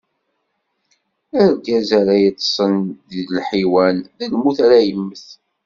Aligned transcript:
Argaz 1.43 1.89
ara 1.99 2.15
yeṭṭṣen 2.23 2.75
d 3.09 3.11
lḥiwan, 3.37 3.97
d 4.17 4.19
lmut 4.31 4.57
ara 4.65 4.79
yemmet. 4.87 5.25